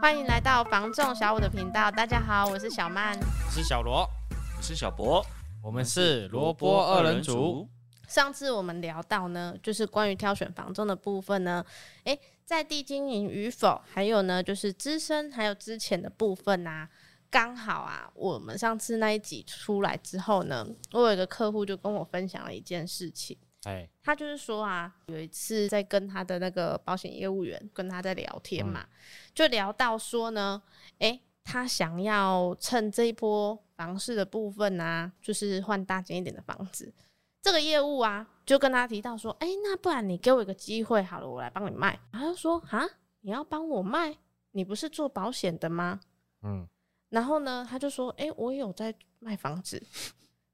[0.00, 1.90] 欢迎来到房仲小五的频道。
[1.90, 4.08] 大家好，我是小曼，我是小罗，
[4.56, 5.24] 我是小博，
[5.60, 7.68] 我们是萝卜二人组。
[8.06, 11.64] 上次我们聊到呢，就是关于挑选房仲的部分呢，
[12.04, 16.88] 诶，在地经营与否，还有呢，就是资深还有之前的部分啊。
[17.28, 23.36] 刚好啊，我们上次那一集出来之后呢，我有一个客户就跟我分享了一件事情。
[23.64, 28.88] 哎，他就是说啊，有一次在跟他的那个保险业务员跟他在聊天嘛，嗯、
[29.34, 30.62] 就聊到说呢，
[30.98, 36.92] 哎、欸，他想要趁这一波房市的部分啊，就是换大间一点的房子。
[37.40, 41.98] 这个业务啊，就跟他提到说，哎、欸，那不然你给我一个机会好了，我来帮你卖。
[42.12, 42.86] 他就说，啊，
[43.20, 44.16] 你要帮我卖？
[44.52, 46.00] 你不是做保险的吗？
[46.42, 46.68] 嗯。
[47.10, 49.82] 然后呢，他就说：“哎、欸，我有在卖房子。”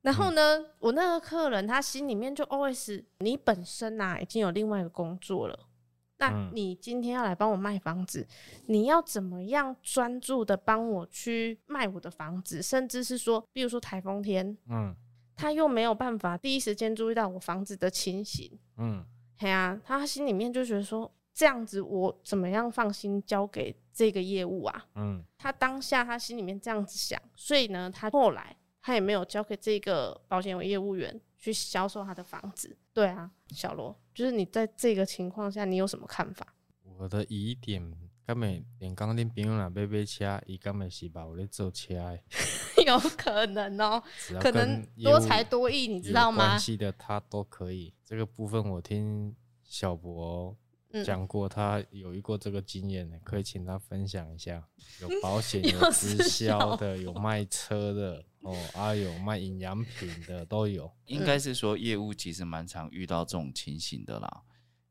[0.05, 5.59] 然后呢，嗯、我那个客人他心里面就 OS：“ 你本身啊已经有另外一个工作了，
[6.19, 8.27] 那你今天要来帮我卖房子，
[8.67, 12.63] 你要怎么样专注的帮我去卖我的房子？
[12.63, 14.95] 甚至是说，比如说台风天，嗯，
[15.35, 19.05] 他又没有办法第一时间注意到我房子的情形，嗯，
[19.39, 24.87] 对啊，他心里面就觉得说。”这样子我怎么样放心交给这个业务啊？
[24.95, 32.77] 嗯，他当下他心里面这样子想，所以呢，他后来他也没有交给这个保险业务员去销售他的房子。
[32.93, 36.55] 对啊，小罗，就是你在这个情况下，你有什么看法？
[36.99, 37.83] 我的疑点，
[38.27, 42.21] 根本连刚恁朋友那买买车，伊根本是把我咧做车的，
[42.85, 46.49] 有可能哦、喔，可能多才多艺，你知道吗？
[46.49, 47.95] 关系的他都可以。
[48.05, 50.55] 这个部分我听小博。
[51.05, 54.65] 讲过他有一过这个经验，可以请他分享一下。
[55.01, 60.91] 有 保险、有直销的、有卖车的哦，啊有卖营养品的都有。
[61.07, 64.43] 应该是说业务其实蛮常遇到这种情形的啦，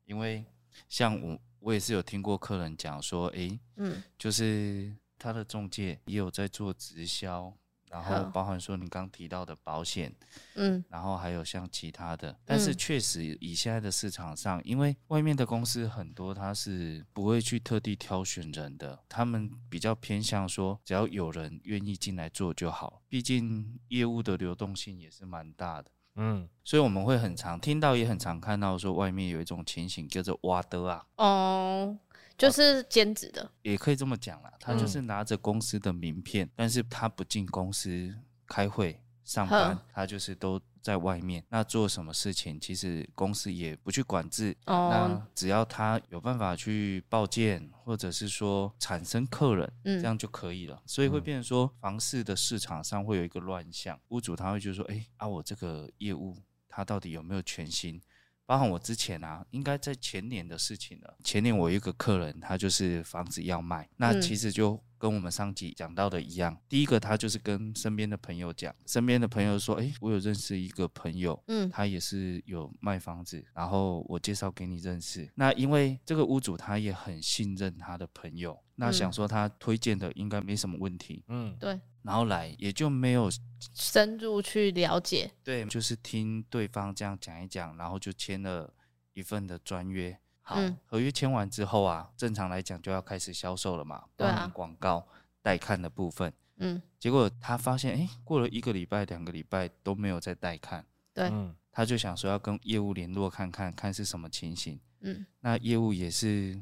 [0.04, 0.44] 因为
[0.88, 7.56] 像我，我也是有听过客人讲说，诶、欸，嗯，就是他的中介也有在做直销。
[7.94, 10.12] 然后包含说你刚提到的保险，
[10.56, 23.00] 嗯，然后还有像其他的，但是确实以现在的市场上，因为外面的公司很多，他是不会去特地挑选人的，他们比较偏向说，只要有人愿意进来做就好。
[23.08, 31.96] 毕竟业务的流动性也是蛮大的，嗯，所以我们会很常听到，也很常看到说，外面有一种情形叫做挖的啊，哦。
[32.36, 34.52] 就是兼职的，也可以这么讲啦。
[34.60, 38.14] 他就是拿着公司的名片，嗯、但是他不进公司
[38.46, 41.44] 开会上班，他就是都在外面。
[41.48, 44.56] 那做什么事情，其实公司也不去管制。
[44.66, 50.82] 哦、那只要他有办法去报件，或者是说产生客人，嗯、这样就可以了。
[50.86, 53.98] 所以会变成说，房市的市场上会有一个乱象。
[54.08, 56.36] 屋主他会就说：“哎、欸，啊，我这个业务
[56.68, 58.00] 他到底有没有全新？”
[58.46, 61.16] 包含我之前啊，应该在前年的事情了。
[61.24, 66.58] 前年我有一个客人，他就是房子要卖，那其实就跟我们上集讲到的一样。
[66.66, 81.78] 第一个，他就是跟身边的朋友讲，身边的朋友说：“诶，我有认识一个朋友，嗯，他也是有卖房子，然后我介绍给你认识。”那因为这个屋主他也很信任他的朋友，那想说他推荐的应该没什么问题，嗯，对。
[82.00, 83.30] 然后来也就没有
[83.74, 88.72] 深入去了解，对，就是听对方这样讲一讲，然后就签了
[89.12, 90.18] 一份的专约。
[90.46, 95.04] 好，嗯、合约签完之后啊，正常来讲就要开始销售了嘛，对啊，广告
[95.42, 106.60] 带看的部分，嗯，结果他发现，哎，过了一个礼拜、两个礼拜都没有再带看，对，嗯，他就想说要跟业务联络看看，看是什么情形，嗯，那业务也是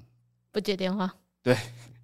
[0.53, 1.12] 不接电话，
[1.43, 1.54] 对，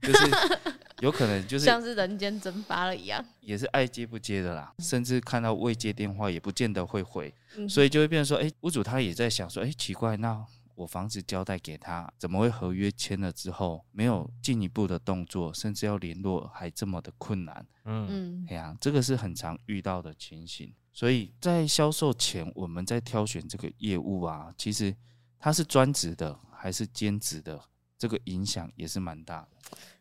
[0.03, 0.31] 就是。
[1.00, 7.33] 有可能就是像是人间蒸发了一样，也是爱接不接的啦，甚至看到未接电话也不见得会回，
[7.69, 10.45] 所以就会变成说，哎，屋主他也在想说，哎，奇怪，那
[10.78, 17.66] 我房子交代给他，怎么会合约签了之后没有进一步的动作，甚至要联络还这么的困难？
[17.84, 24.94] 嗯嗯，哎呀，这个是很常遇到的情形，所以在销售前我们在挑选这个业务啊，其实
[25.41, 27.60] 他是专职的还是兼职的，
[27.98, 29.48] 这个影响也是蛮大的。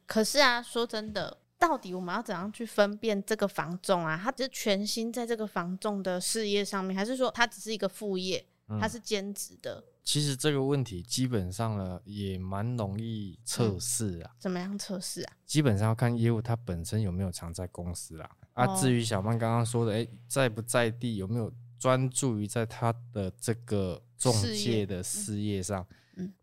[0.06, 4.16] 可是啊，说真的，到底我们要怎样去分辨这个房仲啊？
[4.24, 8.46] 他只是全心在这个房仲的事业上面，还是说他只是一个副业？
[8.80, 9.76] 他是兼职的？
[9.76, 14.32] 嗯，其实这个问题基本上呢，也蛮容易测试啊。
[14.40, 15.34] 怎么样测试啊？
[15.46, 18.30] 基本上要看业务他本身有没有常在公司啦。
[18.54, 25.86] 啊，至于小曼刚刚说的，哎，在不在地，有没有专注于在他的这个中介的事业上？
[25.90, 25.96] 嗯，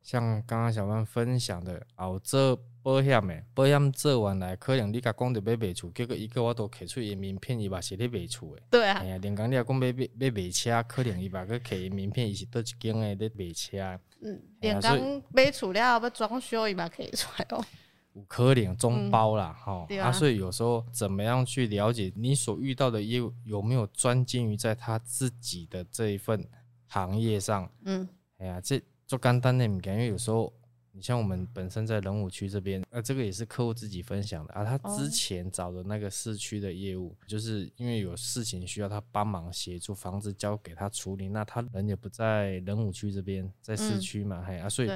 [0.02, 2.58] 像刚刚小曼分享的，哦，这。
[2.84, 8.62] 保险的保险做完来，可能你甲讲着要卖厝，结果伊个我都摕出伊名片，伊嘛是咧卖厝的。
[8.70, 8.98] 对啊。
[8.98, 13.98] 哎呀，连讲你若讲要卖要卖车，可能伊嘛去摕伊名片，伊是倒一间的咧卖车。
[14.20, 15.00] 嗯，连讲
[15.32, 17.64] 买厝了要装修，伊嘛可以出来哦。
[18.12, 26.46] 五颗零中包啦，哈、嗯，啊，所以有时候怎么样去了解你所遇到的业务有没有专精于在他自己的这一份
[26.86, 27.72] 行业上？
[27.86, 28.06] 嗯，
[28.36, 30.52] 哎呀，这做简单的物件，因为有时候。
[30.96, 34.64] 你像我们本身在仁武区这边，呃，这个也是客户自己分享的啊。
[34.64, 44.90] 他之前找的那个市区的业务，就是因为有事情需要他帮忙协助，房子交给他处理，那他人也不在仁武区这边，在市区嘛，嘿啊，所以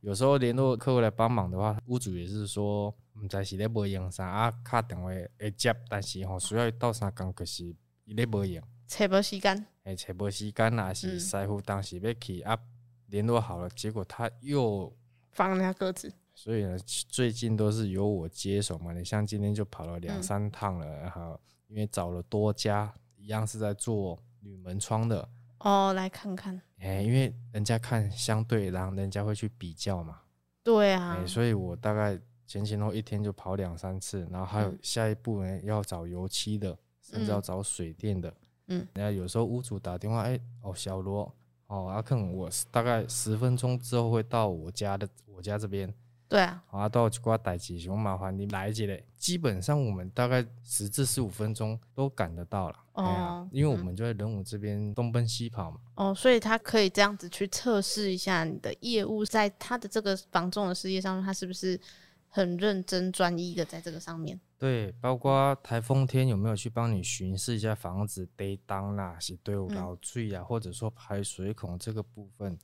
[0.00, 2.92] 有时候联络客户来帮忙的话，屋主也是说，
[3.22, 7.64] 唔知是咧无用啥啊，卡电话会接，但是吼需要到三工，可是
[8.04, 12.58] 伊咧无用，找无时间，哎，找无时间啊，是师傅当时要去啊，
[13.08, 14.90] 联络好了，结果他又。
[15.30, 16.76] 放人家鸽子，所以呢，
[17.08, 18.92] 最近都是由我接手嘛。
[18.92, 21.38] 你像今天就跑了两三趟了，然后、嗯、
[21.68, 25.28] 因为找了多家，一样是在做铝门窗的
[25.60, 26.60] 哦，来看看。
[26.78, 30.22] 哎、欸，因为人家看相对，然后人家会去比较嘛。
[30.64, 31.12] 对啊。
[31.12, 38.34] 哎、欸，所以我大概前前后一天就跑两三次，然后还有下一步呢，要找油漆的，甚至要找水电的。
[38.66, 38.84] 嗯。
[38.92, 41.32] 然后有时候屋主打电话，哎、欸，哦，小罗。
[41.68, 45.92] 哦，阿、啊、肯，我大概十分钟之后会到我家的，我家这边。
[46.28, 49.02] 对啊，啊，到就挂代志，熊麻烦你来一来。
[49.16, 52.76] 基本上我们大概十至十五分钟都赶得到了。
[52.92, 55.78] 哦、啊，因为我们就在仁武这边东奔西跑嘛。
[55.94, 61.80] 哦，所以他可以这样子去测试一下你的业务，在他的这个房仲的事业上面，他是不是
[62.28, 64.38] 很认真专一的在这个上面。
[64.58, 72.58] 对，包括台风天有没有去帮你巡视一下房子地当啦，是对有漏水啊，嗯、或者说排水孔这个部分，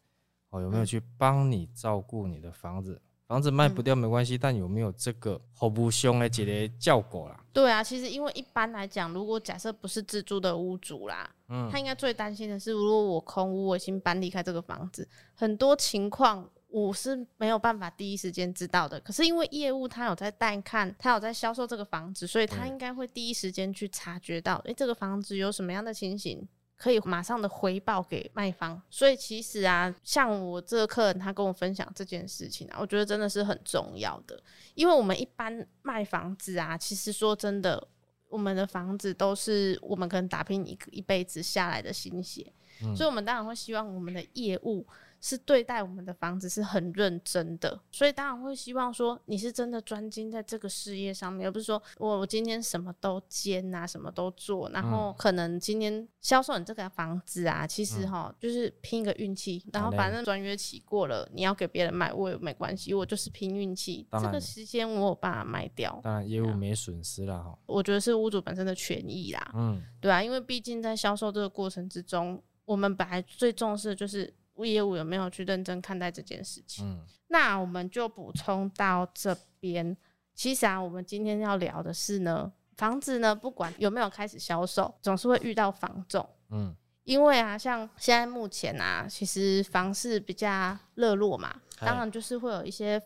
[0.50, 3.00] 哦，有没有去帮你照顾你的房子？
[3.28, 6.28] 房子卖不掉没关系，嗯、但有没有这个好不凶的一
[6.68, 7.40] 个效果啦？
[7.52, 16.50] 对啊，其实因为一般来讲，如果假设不是自住的屋主啦，嗯，他应该最担心的是，如果我空屋，我已经搬离开这个房子，很多情况。
[16.74, 26.44] 我是没有办法第一时间知道的，可是因为业务他有在带看，他有在销售这个房子，所以他应该会第一时间去察觉到，诶、欸，这个房子有什么样的情形，
[26.76, 28.82] 可以马上的回报给卖方。
[28.90, 34.42] 所以其实啊，像我这个客人，他跟我分享这件事情啊，我觉得真的是很重要的，
[34.74, 37.86] 因为我们一般卖房子啊，其实说真的，
[38.28, 44.84] 我们的房子都是我们可能打拼一一辈子下来的心血，嗯、所以我们当然会希望我们的业务。
[45.24, 67.58] 是对待我们的房子是很认真的，所以当然会希望说你是真的专精在这个事业上面，而不是说我我今天什么都兼啊，什么都做，然后可能今天销售你这个房子啊，其实哈就是拼一个运气，然后反正专约期过了，你要给别人买我也没关系，我就是拼运气，这个时间我有办法卖掉，当然业务没损失啦哈。
[67.64, 74.30] 我觉得是屋主本身的权益啦，嗯，对啊，因为毕竟在销售这个过程之中，我们本来最重视的就是。
[74.62, 76.86] 业务有没有去认真看待这件事情？
[76.86, 79.96] 嗯，那我们就补充到这边。
[80.34, 86.28] 其实啊，我们今天要聊的是呢，房子呢，不管有没有开始销售，总是会遇到房仲。
[86.50, 86.74] 嗯，
[87.04, 93.00] 因为啊，像现在目前啊，其实房市比较热络嘛，当然就是会有一些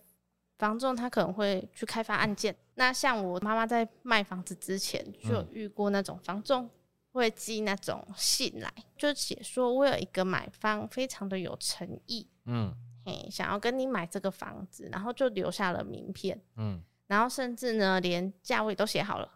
[0.58, 2.54] 房仲他可能会去开发案件。
[2.74, 6.68] 那像我妈妈在卖房子之前就有遇过那种房仲。
[7.12, 12.72] 会寄那种信来，就写说我有一个买方非常的有诚意，嗯，
[13.04, 19.32] 嘿，想要跟你买这个房子，然后就留下了名片，嗯，然后甚至呢连价位都写好了，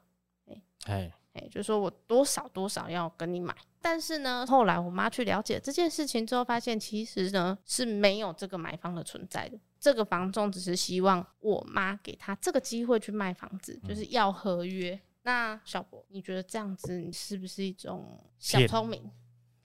[0.84, 15.00] 哎，哎，就说我多少多少要跟你买，但是呢，后来我妈去了解这件事情之后，发现其实呢是没有这个买方的存在的，这个房仲只是希望我妈给他这个机会去卖房子，就是要合约。
[15.22, 19.10] 那小博，你觉得这样子你是不是一种小聪明？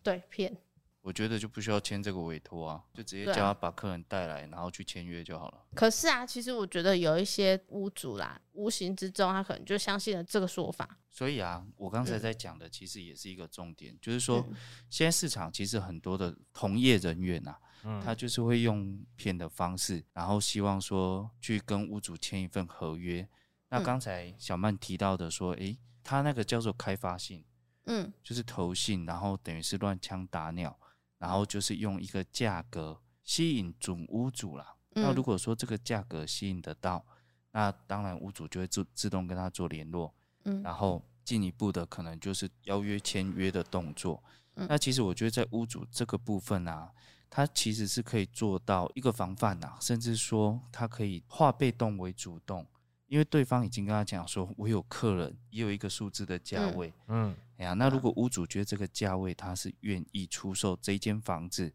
[0.04, 0.56] 对，骗。
[1.02, 5.66] 我觉得就不需要签这个委托啊，就直接叫他把客人带来，然后去签约就好了。
[5.74, 10.98] 可是啊，其实我觉得有一些屋主啦，无形之中他可能就相信了这个说法。
[11.10, 14.46] 所以啊，我刚才在讲的其实也是一个重点，嗯、就是说
[14.90, 23.26] 现在市场其实很多的同业人员啊，嗯、他就是会用骗的方式，然后希望说去跟屋主签一份合约。
[23.70, 27.44] 那刚才小曼提到的说，诶、欸，他那个叫做开发性，
[27.86, 30.80] 嗯，就是投信，然后等于是乱枪打鸟，
[31.18, 34.76] 然后就是用一个价格吸引准屋主啦。
[34.96, 37.06] 嗯、那如果说这个价格吸引得到，
[37.52, 40.14] 那当然屋主就会自自动跟他做联络，
[40.46, 44.24] 嗯，然后进一步的可能就是邀约签约的动作。
[44.56, 46.90] 嗯、那其实我觉得在屋主这个部分啊，
[47.30, 52.66] 他其实是可以做到一个防范呐，甚至说他可以化被动为主动。
[53.08, 61.74] 因为对方已经跟他讲说，我有客人，也有一个数字的价位，嗯，哎呀，那如果屋主觉得这个价位他是愿意出售这间房子，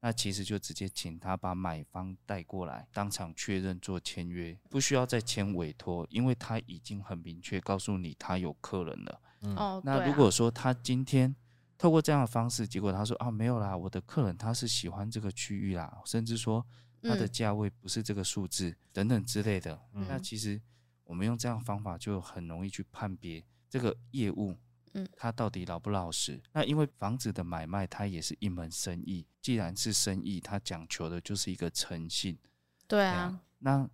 [0.00, 9.20] 那其实就直接请他把买方带过来，当场确认做签约，不需要再签委托，因为他已经很明确告诉你他有客人了。
[9.40, 11.34] 嗯，那如果说他今天
[11.78, 16.64] 透过这样的方式，结果他说啊没有啦，我的客人他是喜欢这个区域啦，甚至说
[17.02, 20.60] 他的价位不是这个数字、嗯、等等之类的，嗯、那其实
[21.04, 24.56] 我们用这样方法就很容易去判别这个业务。
[24.96, 26.40] 嗯，它到底老不老实？
[26.52, 29.26] 那因为房子的买卖，它也是一门生意。
[29.40, 32.38] 既然是生意，它讲求的就是一个诚信。
[32.86, 33.90] 对啊，那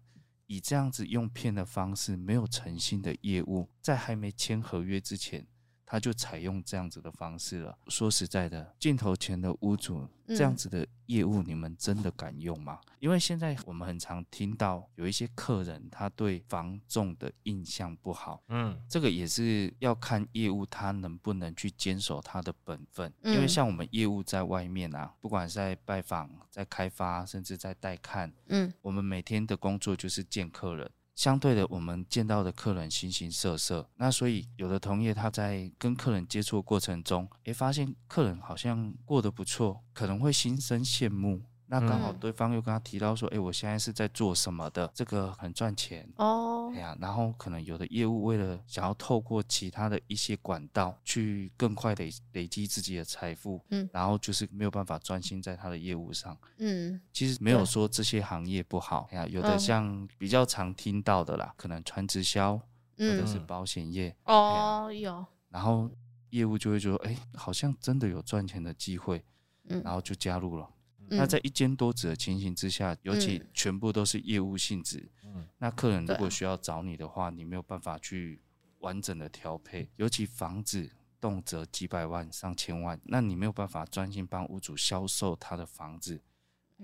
[0.47, 5.47] 以这样子用骗的方式，没有诚信的业务，在还没签合约之前。
[5.91, 7.77] 他就采用这样子的方式了。
[7.89, 12.79] 说实在的，镜头前的屋主这样子的业务，你们真的敢用吗？
[12.87, 23.13] 嗯、因为现在我们很常听到有一些客人他对房仲的印象不好，嗯，这个也是要看业务他能不能去坚守他的本分。
[23.23, 30.89] 嗯、因为像我们业务在外面啊，不管是在拜访、在开发，甚至在带看，嗯，我们每天的工作就是见客人。
[31.15, 41.43] 相对的，我们见到的客人形形色色，那所以有的同业他在跟客人接触过程中，诶，发现客人好像过得不错，可能会心生羡慕。
[41.73, 44.91] 那刚好对方又跟他提到说，哎、嗯欸，我现在是在做什么的？
[44.93, 46.73] 这个很赚钱哦。
[46.75, 59.09] 哎呀，然后可能有的业务为了想要透过其他的一些管道去更快的累积自己的财富，嗯，然后就是没有办法专心在他的业务上，嗯，其实没有说这些行业不好。
[59.13, 62.57] 哎呀，有的像比较常听到的啦，可能传直销
[62.99, 65.89] 或者是保险业哦，有，然后
[66.31, 69.25] 业务就会说，哎、欸，好像真的有赚钱的机会，
[69.69, 70.69] 嗯，然后就加入了。
[71.11, 78.41] 那在一间多子的情形之下，尤其全部都是业务性质，嗯，那客人如果需要找你的话，你没有办法去
[78.79, 80.91] 完整的调配，尤其房子
[81.21, 86.21] 动辄几百万、上千万，那你没有办法专心帮屋主销售他的房子，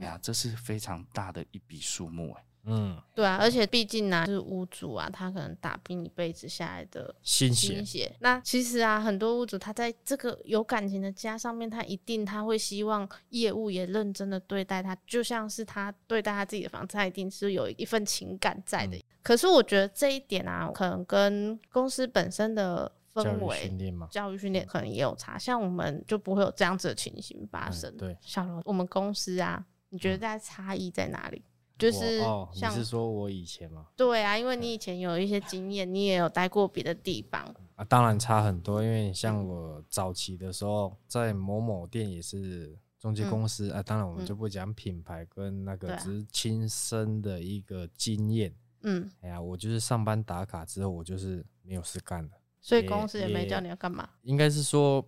[0.01, 2.45] 哎呀，这是非常大的一笔数目，哎。
[2.69, 8.13] 嗯，对啊，而且毕竟呢，就是屋主啊，他可能打拼一辈子下来的心血。
[8.19, 18.97] 那其实啊，很多屋主他在这个有感情的家上面，他一定他会希望业务也认真的对待他，就像是他对待他自己的房子，他一定是有一份情感在的。
[18.97, 23.73] 嗯、可是我觉得这一点啊，可能跟公司本身的氛围、
[24.11, 25.39] 教育训练可能也有差。
[25.39, 27.89] 像我们就不会有这样子的情形发生。
[27.93, 31.45] 嗯、对，小罗，我们公司啊，你觉得在差异在哪里？
[31.79, 33.87] 就是哦，你是说我以前吗？
[33.97, 37.43] 对啊，因为你以前有一些经验，你也有待过别的地方
[37.75, 37.85] 啊。
[37.85, 43.83] 当然差很多，因为像我早期的时候，在某某店也是中介公司、嗯、啊。
[43.83, 48.55] 当然我们就不讲品牌跟那个，只是亲身的一个经验。
[48.83, 52.31] 嗯，哎呀，我就是上班打卡之后，我就是没有事干了，
[52.61, 54.09] 所以公司也没叫你要干嘛。
[54.23, 55.07] 应该是说，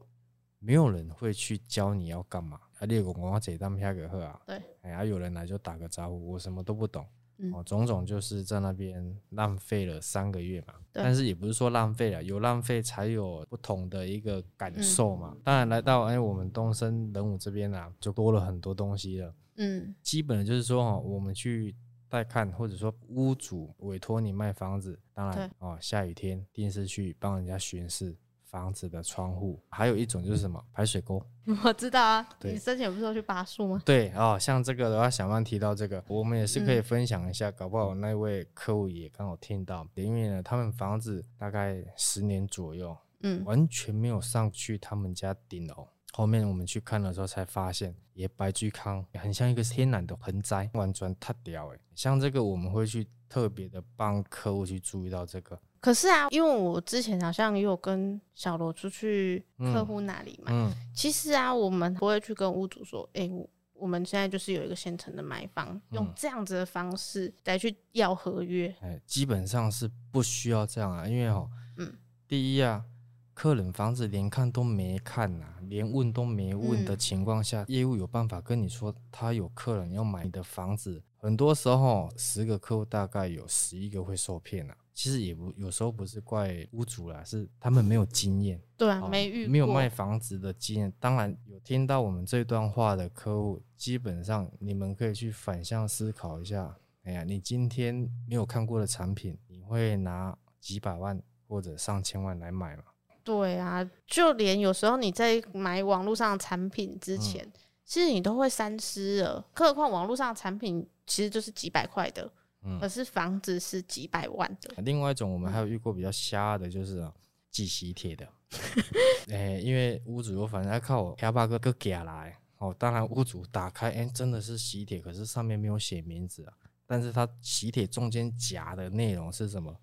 [0.59, 2.61] 没有人会去教你要干嘛。
[2.79, 7.07] 啊，列个广告这当下个贺啊，对，哎呀，有人来就打个招呼，我什么都不懂，
[7.39, 15.33] 嗯、哦，种种就是在那边浪费了三个月嘛，但是也不是说浪费了，有浪费才有不同的一个感受嘛。
[15.35, 21.75] 嗯、当然来到哎，我们东升人武这边啊，就多了很多东西了，嗯，基本的就是说哈，我们去
[22.09, 28.17] 带看或者说屋主委托你卖房子，当然哦，下雨天定时去帮人家巡视。
[28.51, 31.23] 房子的窗户，还有一种就是什么排水沟，
[31.65, 32.27] 我知道啊。
[32.43, 33.83] 你之前不是说去拔树吗？
[33.85, 37.51] 对哦，像这个的话，小曼提到这个，我们也是可以分享一下。
[37.51, 45.87] 嗯、搞不好那位客户也刚好听到，因为呢，他们房子大概十年左右，嗯，完全没有上去他们家顶楼。
[46.15, 51.73] 后面我们去看的时候才发现，也白居康很像一个天然的盆栽，完全塌掉。
[51.75, 55.61] 哎，像这个我们会去特别的帮客户去注意到这个。
[55.81, 68.75] 可是啊，因为我之前好像也有跟小罗出去客户那里嘛，嗯嗯、其实啊，我们不会去跟屋主说，哎、欸，我我们现在就是有一个现成的买方，嗯、用这样子的方式来去要合约。
[68.81, 71.95] 哎，基本上是不需要这样啊，因为哦，嗯，
[72.27, 72.85] 第一啊，
[73.33, 84.77] 客人房子连看都没看呐、啊，连问都没问的情况下，嗯、业务有办法跟你说他有客人要买你的房子，很多时候十个客户大概有十一个会受骗啊。
[84.99, 88.61] 其实也不，有时候不是怪屋主啦，是他们没有经验。
[88.77, 90.93] 对啊，没遇，没有卖房子的经验。
[90.99, 96.77] 当然有听到我们这段话的客户，基本上你们可以去反向思考一下。
[97.05, 97.95] 哎呀，你今天
[98.27, 102.83] 没有看过的产品，你会拿几百万或者上千万来买吗？
[103.23, 107.53] 对啊，就连有时候你在买网络上的产品之前，嗯、
[107.85, 109.47] 其实你都会三思了。
[109.55, 112.29] 更何况网络上的产品其实就是几百块的。
[112.63, 114.83] 嗯，可是房子是几百万的。
[114.83, 117.11] 另外一种，我们还有遇过比较瞎的，就是
[117.51, 118.29] 寄喜帖的。
[119.29, 126.53] 哎、欸，因为屋主有反正要靠我，下巴哥哥寄来，哦，当然屋主打开，哎、欸，真的是喜帖，可是上面没有写名字啊。
[126.87, 129.75] 但是他喜帖中间夹的内容是什么？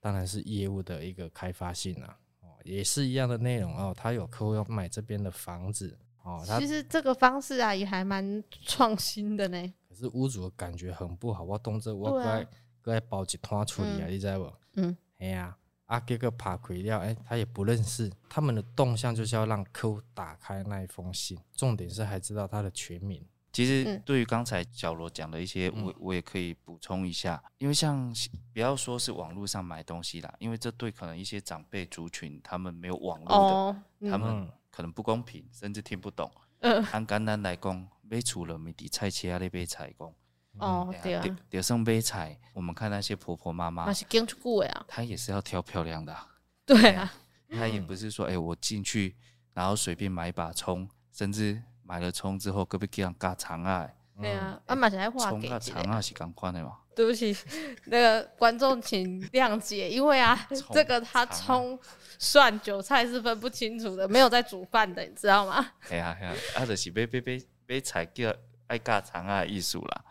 [0.00, 3.94] 当然是业务的一个开发性啊，哦，也是一样的内容哦。
[3.96, 9.74] 他有客户要买这边的房子哦，他其实这个方式啊也还蛮创新的呢。
[9.94, 12.46] 可是屋主的感觉很不好，我动这我该
[12.82, 14.52] 该包一摊处理啊，嗯、你知道不？
[14.74, 15.56] 嗯，哎呀。
[15.86, 23.22] 啊，这个爬亏掉，哎，他也不认识他们的动向，就是要让客户打开那一封信，重点是还知道他的全名。
[23.52, 28.10] 其实对于刚才小罗讲的一些，我我也可以补充一下，因为像
[28.54, 36.28] 不要说是网络上买东西啦，因为这对可能一些长辈族群，他们没有网络的，哦嗯、他们可能不公平，甚至听不懂。
[36.60, 40.14] 嗯，按简单来讲，买厝了没底菜切啊，那边菜工。
[40.58, 46.28] 哦，对啊，点上杯菜，我们看那些婆婆妈妈，那是跟出过呀，她也是要挑漂亮的，啊，
[46.64, 47.12] 对啊，
[47.50, 49.16] 她也不是说，哎、欸，我进去
[49.52, 57.36] 然后随便买一把葱，甚至买了葱之后，隔壁给人嘎长啊，对啊，啊马上来画给，葱长啊是刚换的嘛，对不起，
[57.86, 60.38] 那个观众请谅解，因为啊，
[60.72, 61.76] 这个他葱
[62.16, 65.66] 蒜韭菜是分不清楚的，没有在煮饭的，你知道吗？
[65.90, 68.34] 哎呀哎呀，啊就是买买买买菜叫
[68.66, 70.04] 爱尬长啊艺术啦。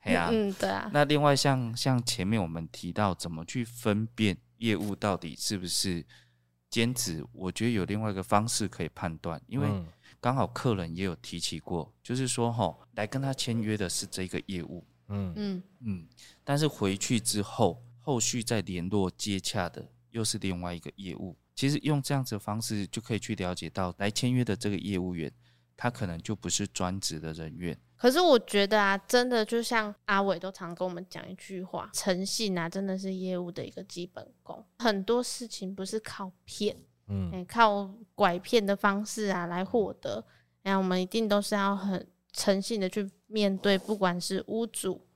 [0.00, 0.90] 哎呀，嗯，对啊。
[0.92, 6.04] 那另外像像前面我们提到怎么去分辨业务到底是不是
[6.70, 9.68] 兼职，我觉得有另外一个方式可以判断，因为
[10.20, 16.08] 刚好客人也有提起过，就是说哈，来跟他签约的是这个业务，嗯嗯嗯，
[16.44, 21.36] 但是回去之后，后续再联络接洽的又是另外一个业务。
[21.54, 25.30] 其实用这样子的方式就可以去了解到，来签约的这个业务员，
[25.78, 27.78] 他可能就不是专职的人员。
[27.96, 34.64] 可是我觉得啊，真的就像阿伟都常跟我们讲一句话，诚信啊，真的是业务的一个基本功。
[34.78, 40.24] 很多事情不是靠骗，嗯、欸，靠拐骗的方式啊来获得，
[40.62, 45.06] 然后我们一定都是要很诚信的去面对，不管是屋主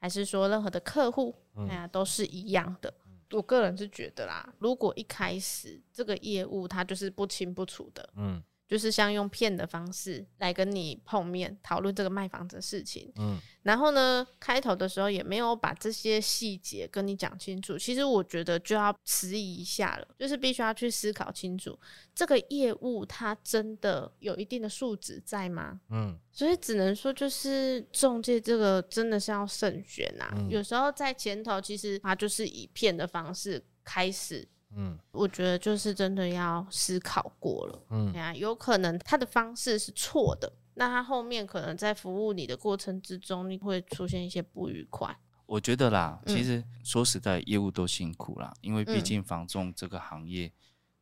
[0.00, 1.34] 还是说任何的客户，
[1.68, 2.92] 哎呀、嗯，都是一样的。
[3.30, 8.42] 我个人是觉得啦，如果一开始这个业务它就是不清不楚的，嗯。
[8.68, 17.78] 就是像用骗的方式来跟你碰面讨论这个卖房子的事情，嗯，然后呢，开头的时候也没有把这些细节跟你讲清楚。
[17.78, 21.76] 其实我觉得就要迟疑一下了，就是必须要去思考清楚
[22.14, 25.80] 这个业务它真的有一定的素质在吗？
[25.88, 30.30] 嗯，所以只能说就是中介这个真的是要慎选呐。
[30.36, 34.46] 嗯，有时候在前头其实它就是以骗的方式开始。
[34.74, 45.18] 嗯，我觉得就是真的要思考过了，嗯，呀，有可能他的方式是错的，那他后面可能在服务你的过程之中，你会出现一些不愉快。
[45.46, 50.52] 我觉得啦，其实说实在，业务都辛苦啦，因为毕竟房仲这个行业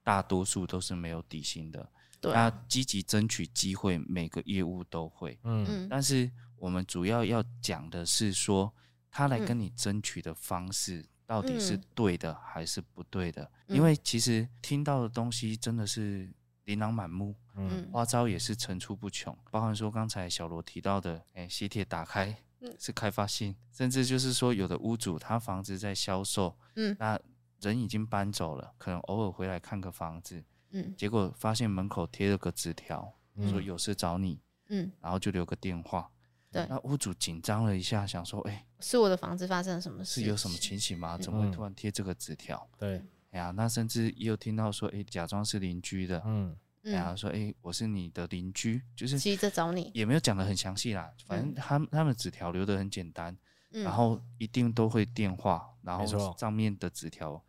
[0.04, 8.72] 大多数都是没有底薪的，对，那积极争取机会，每个业务都会，嗯，但是我们主要要讲的是说，
[9.10, 11.04] 他来跟你争取的方式。
[11.26, 13.50] 到底是对的还是不对的？
[13.66, 16.32] 嗯、因为其实听到的东西真的是
[16.64, 19.36] 琳琅满目，嗯，花招也是层出不穷。
[19.50, 22.36] 包含说刚才小罗提到的，哎、欸，喜帖打开
[22.78, 27.18] 是开发信，嗯、甚至就是说有的屋主他房子在销售，嗯，那
[27.60, 36.10] 人已经搬走了，可能偶尔回来看个房子，嗯，结果发现门口贴了个纸条，嗯、说有事找你，嗯，然后就留个电话。
[36.56, 40.20] 对那屋主紧张了一下，想说：“哎、欸，是我的房子发生了什么事？
[40.20, 41.16] 是有什么情形吗？
[41.18, 53.36] 怎么会突然贴这个纸条？”对，哎呀，那甚至也有听到说：“哎、欸，假装是邻居的，嗯，然后说：‘哎、欸，我是你的邻居，就是急着找你。’也没有讲的很详细啦，反正他们他们纸条留的很简单，
[53.72, 57.42] 嗯、然后一定都会电话，然后上面的纸条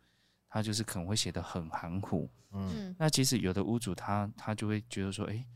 [0.48, 5.46] 他就是可能会写的很含糊，嗯，那其实有的屋主他他就会觉得说：‘哎、欸。’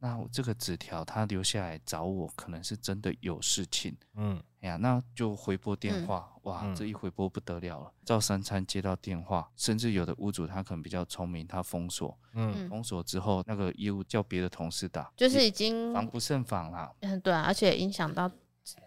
[0.00, 3.96] 那我这个纸条他留下来找我，可能是真的有事情。
[4.14, 6.30] 嗯，哎呀，那就回拨电话。
[6.36, 12.16] 嗯、哇，这一回拨不得了了，赵三餐接到电话，甚至有的屋主他可能比较聪明，他封锁。
[12.34, 16.94] 嗯，封锁之后，那个业务叫别的同事打，就是已经防不胜防了。
[17.00, 18.30] 嗯，对啊，而且影响到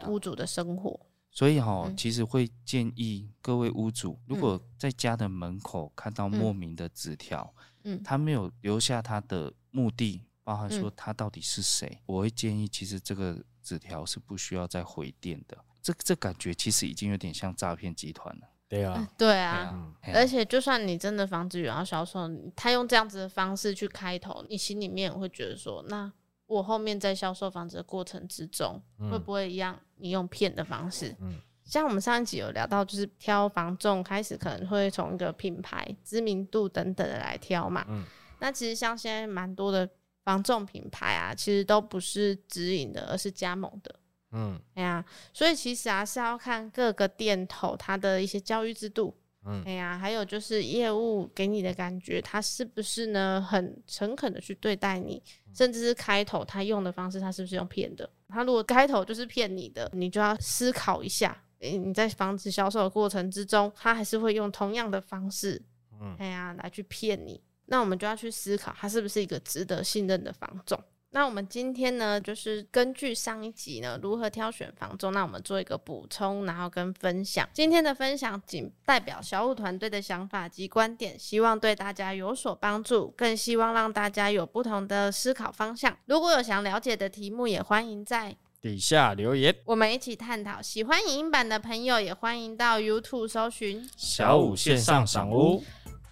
[0.07, 0.97] 屋主的生活。
[1.29, 10.21] 所以哈、哦，嗯、其实会建议各位屋主，如果在家的门口看到莫名的纸条，嗯，他没有留下他的目的。
[10.51, 15.57] 包含说他到底是谁，嗯、我会建议，其实这个纸条是不需要再回电的。
[15.81, 18.49] 这这感觉其实已经有点像诈骗集团了。
[18.67, 19.93] 对啊，对啊。
[20.13, 26.11] 而且就算你真的房子有要销售，他用这样子的方式去开头，你心里面会觉得说，那
[26.47, 29.79] 我后面在销售房子的过程之中，会不会一样？
[29.99, 31.15] 你用骗的方式？
[31.21, 37.85] 嗯，像我们上一集有聊到，就是挑房仲开始可能会从一个品牌知名度等等的来挑嘛。
[37.87, 38.03] 嗯，
[38.41, 39.89] 那其实像现在蛮多的。
[40.23, 43.95] 房仲品牌啊，其实都不是直营的，而是加盟的。
[44.31, 45.03] 嗯，哎呀，
[45.33, 49.15] 所以其实啊是要看各个店头它的一些教育制度。
[49.43, 58.07] 嗯，哎呀，还有就是业务给你的感觉，他是不是呢很诚恳的去对待你，甚至是开头他用的方式，他是不是用骗的？
[58.29, 65.59] 他如果开头就是骗你的，你就要思考一下，诶，你在房子销售的过程之中，他还是会用同样的方式，
[65.99, 70.77] 嗯，哎呀，来去骗你，那我们就要去思考，他是不是一个值得信任的房仲。
[71.11, 77.47] 那我们今天呢，就是根据上一集呢，如何挑选房仲，那我们做一个补充，然后跟分享。
[77.53, 85.97] 今天的分享仅代表小五团队的想法及观点，希望对大家有所帮助，更希望让大家有不同的思考方向。
[86.07, 90.61] 如果有想了解的题目，也欢迎在底下留言，我们一起探讨。
[90.61, 95.63] 喜欢影音版的朋友，也欢迎到 YouTube 搜寻小五线上赏屋，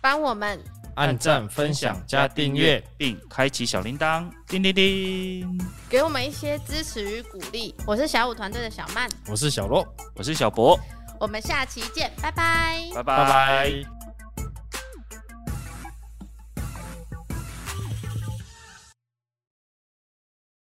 [0.02, 0.60] 帮我们。
[0.96, 7.74] 按赞、分享、加订阅，并开启小铃铛，叮叮叮，给我们一些支持与鼓励。
[7.88, 10.78] 我是小五团队的小曼，我是小洛，我是小博，
[11.18, 13.18] 我们下期见，拜拜，拜拜。
[13.18, 13.99] 拜拜。